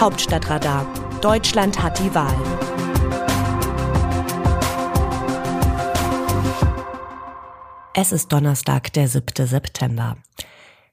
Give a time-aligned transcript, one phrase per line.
[0.00, 0.86] Hauptstadtradar.
[1.20, 2.34] Deutschland hat die Wahl.
[7.92, 9.46] Es ist Donnerstag, der 7.
[9.46, 10.16] September.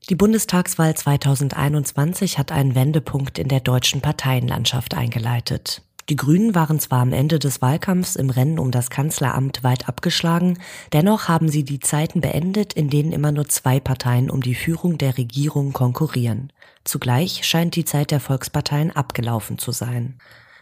[0.10, 5.84] Die Bundestagswahl 2021 hat einen Wendepunkt in der deutschen Parteienlandschaft eingeleitet.
[6.10, 10.58] Die Grünen waren zwar am Ende des Wahlkampfs im Rennen um das Kanzleramt weit abgeschlagen,
[10.94, 14.98] dennoch haben sie die Zeiten beendet, in denen immer nur zwei Parteien um die Führung
[14.98, 16.54] der Regierung konkurrieren.
[16.86, 20.18] Zugleich scheint die Zeit der Volksparteien abgelaufen zu sein.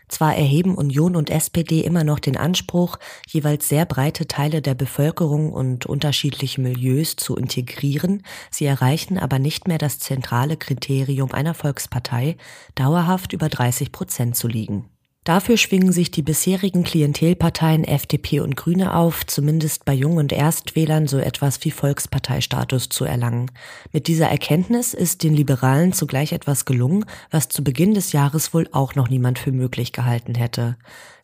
[0.07, 5.53] Zwar erheben Union und SPD immer noch den Anspruch, jeweils sehr breite Teile der Bevölkerung
[5.53, 12.37] und unterschiedliche Milieus zu integrieren, sie erreichen aber nicht mehr das zentrale Kriterium einer Volkspartei,
[12.73, 14.89] dauerhaft über 30 Prozent zu liegen.
[15.25, 21.07] Dafür schwingen sich die bisherigen Klientelparteien FDP und Grüne auf, zumindest bei Jung- und Erstwählern
[21.07, 23.49] so etwas wie Volksparteistatus zu erlangen.
[23.91, 28.69] Mit dieser Erkenntnis ist den Liberalen zugleich etwas gelungen, was zu Beginn des Jahres wohl
[28.71, 30.77] auch noch niemand für möglich gehalten hätte.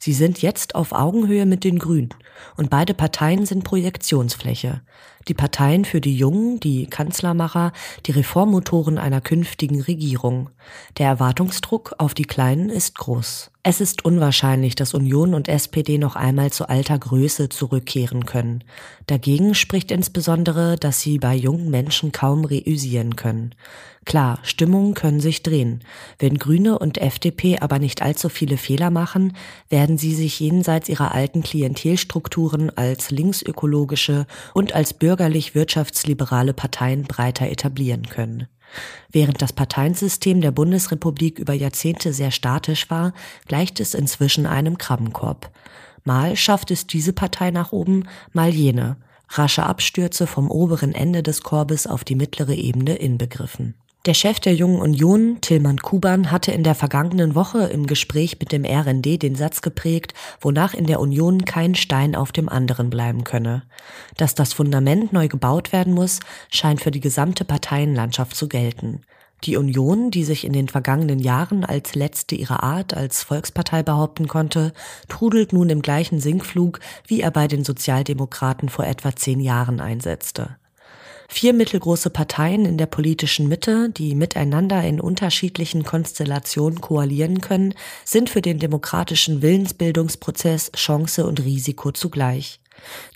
[0.03, 2.09] Sie sind jetzt auf Augenhöhe mit den Grünen
[2.57, 4.81] und beide Parteien sind Projektionsfläche.
[5.27, 7.71] Die Parteien für die Jungen, die Kanzlermacher,
[8.07, 10.49] die Reformmotoren einer künftigen Regierung.
[10.97, 13.51] Der Erwartungsdruck auf die Kleinen ist groß.
[13.61, 18.63] Es ist unwahrscheinlich, dass Union und SPD noch einmal zu alter Größe zurückkehren können.
[19.05, 23.53] Dagegen spricht insbesondere, dass sie bei jungen Menschen kaum reüsieren können.
[24.05, 25.83] Klar, Stimmungen können sich drehen.
[26.17, 29.37] Wenn Grüne und FDP aber nicht allzu viele Fehler machen,
[29.69, 38.09] werden sie sich jenseits ihrer alten Klientelstrukturen als linksökologische und als bürgerlich-wirtschaftsliberale Parteien breiter etablieren
[38.09, 38.47] können.
[39.11, 43.13] Während das Parteiensystem der Bundesrepublik über Jahrzehnte sehr statisch war,
[43.47, 45.51] gleicht es inzwischen einem Krabbenkorb.
[46.03, 48.97] Mal schafft es diese Partei nach oben, mal jene.
[49.29, 53.75] Rasche Abstürze vom oberen Ende des Korbes auf die mittlere Ebene inbegriffen.
[54.07, 58.51] Der Chef der Jungen Union, Tillmann Kuban, hatte in der vergangenen Woche im Gespräch mit
[58.51, 63.23] dem RND den Satz geprägt, wonach in der Union kein Stein auf dem anderen bleiben
[63.23, 63.61] könne.
[64.17, 69.01] Dass das Fundament neu gebaut werden muss, scheint für die gesamte Parteienlandschaft zu gelten.
[69.43, 74.27] Die Union, die sich in den vergangenen Jahren als letzte ihrer Art als Volkspartei behaupten
[74.27, 74.73] konnte,
[75.09, 80.57] trudelt nun im gleichen Sinkflug, wie er bei den Sozialdemokraten vor etwa zehn Jahren einsetzte.
[81.33, 88.29] Vier mittelgroße Parteien in der politischen Mitte, die miteinander in unterschiedlichen Konstellationen koalieren können, sind
[88.29, 92.59] für den demokratischen Willensbildungsprozess Chance und Risiko zugleich.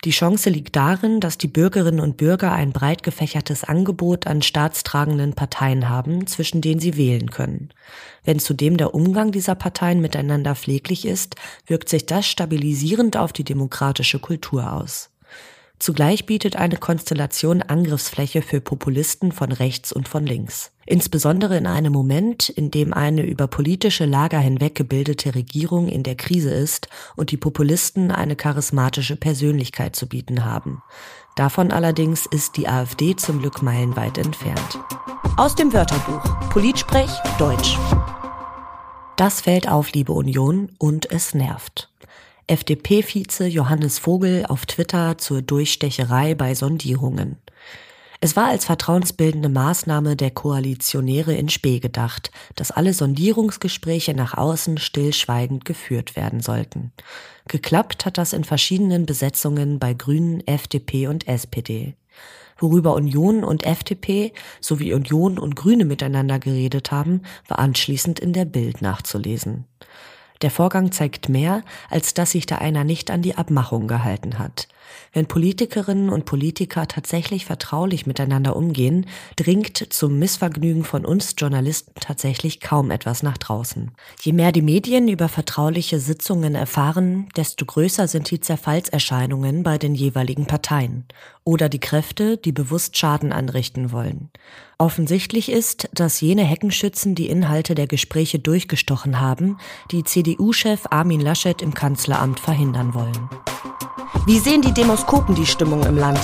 [0.06, 5.34] Die Chance liegt darin, dass die Bürgerinnen und Bürger ein breit gefächertes Angebot an staatstragenden
[5.34, 7.74] Parteien haben, zwischen denen sie wählen können.
[8.24, 11.36] Wenn zudem der Umgang dieser Parteien miteinander pfleglich ist,
[11.68, 15.10] wirkt sich das stabilisierend auf die demokratische Kultur aus.
[15.80, 20.72] Zugleich bietet eine Konstellation Angriffsfläche für Populisten von rechts und von links.
[20.86, 26.16] Insbesondere in einem Moment, in dem eine über politische Lager hinweg gebildete Regierung in der
[26.16, 30.82] Krise ist und die Populisten eine charismatische Persönlichkeit zu bieten haben.
[31.36, 34.80] Davon allerdings ist die AfD zum Glück meilenweit entfernt.
[35.38, 37.78] Aus dem Wörterbuch Politsprech Deutsch.
[39.18, 41.90] Das fällt auf, liebe Union, und es nervt.
[42.48, 47.38] FDP-Vize Johannes Vogel auf Twitter zur Durchstecherei bei Sondierungen.
[48.22, 54.78] Es war als vertrauensbildende Maßnahme der Koalitionäre in Spee gedacht, dass alle Sondierungsgespräche nach außen
[54.78, 56.92] stillschweigend geführt werden sollten.
[57.48, 61.96] Geklappt hat das in verschiedenen Besetzungen bei Grünen, FDP und SPD.
[62.60, 68.46] Worüber Union und FDP sowie Union und Grüne miteinander geredet haben, war anschließend in der
[68.46, 69.66] Bild nachzulesen.
[70.42, 74.68] Der Vorgang zeigt mehr, als dass sich da einer nicht an die Abmachung gehalten hat.
[75.14, 82.60] Wenn Politikerinnen und Politiker tatsächlich vertraulich miteinander umgehen, dringt zum Missvergnügen von uns Journalisten tatsächlich
[82.60, 83.92] kaum etwas nach draußen.
[84.22, 89.96] Je mehr die Medien über vertrauliche Sitzungen erfahren, desto größer sind die Zerfallserscheinungen bei den
[89.96, 91.06] jeweiligen Parteien
[91.46, 94.30] oder die Kräfte, die bewusst Schaden anrichten wollen.
[94.78, 99.58] Offensichtlich ist, dass jene Heckenschützen die Inhalte der Gespräche durchgestochen haben,
[99.92, 103.30] die CDU-Chef Armin Laschet im Kanzleramt verhindern wollen.
[104.26, 106.20] Wie sehen die Demoskopen die Stimmung im Land?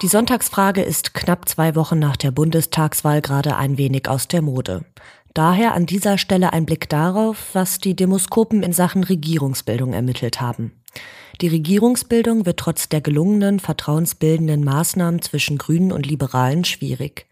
[0.00, 4.84] Die Sonntagsfrage ist knapp zwei Wochen nach der Bundestagswahl gerade ein wenig aus der Mode.
[5.34, 10.72] Daher an dieser Stelle ein Blick darauf, was die Demoskopen in Sachen Regierungsbildung ermittelt haben.
[11.40, 17.26] Die Regierungsbildung wird trotz der gelungenen vertrauensbildenden Maßnahmen zwischen Grünen und Liberalen schwierig.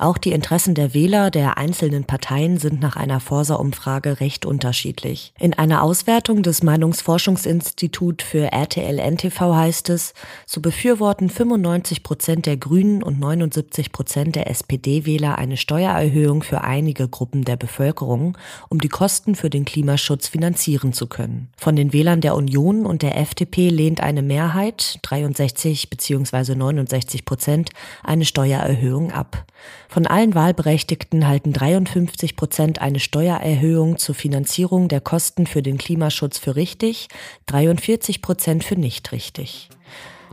[0.00, 5.34] Auch die Interessen der Wähler der einzelnen Parteien sind nach einer Forsa-Umfrage recht unterschiedlich.
[5.38, 10.14] In einer Auswertung des Meinungsforschungsinstitut für RTL-NTV heißt es,
[10.46, 17.06] so befürworten 95 Prozent der Grünen und 79 Prozent der SPD-Wähler eine Steuererhöhung für einige
[17.06, 18.38] Gruppen der Bevölkerung,
[18.70, 21.50] um die Kosten für den Klimaschutz finanzieren zu können.
[21.58, 26.54] Von den Wählern der Union und der FDP lehnt eine Mehrheit, 63 bzw.
[26.54, 27.68] 69 Prozent,
[28.02, 29.44] eine Steuererhöhung ab.
[29.88, 36.38] Von allen Wahlberechtigten halten 53 Prozent eine Steuererhöhung zur Finanzierung der Kosten für den Klimaschutz
[36.38, 37.08] für richtig,
[37.46, 39.68] 43 Prozent für nicht richtig.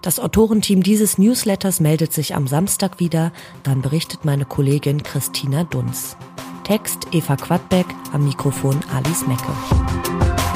[0.02, 3.32] Das Autorenteam dieses Newsletters meldet sich am Samstag wieder,
[3.64, 6.16] dann berichtet meine Kollegin Christina Dunz.
[6.64, 10.47] Text Eva Quadbeck, am Mikrofon Alice Mecke.